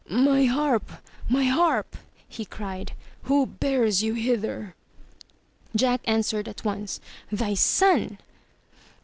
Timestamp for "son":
7.53-8.17